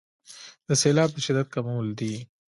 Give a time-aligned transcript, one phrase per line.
[0.67, 2.13] د سیلاب د شدت کمول دي.